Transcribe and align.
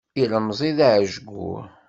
Ilemẓi-a 0.21 0.71
d 0.77 0.79
aɛejgur. 0.87 1.63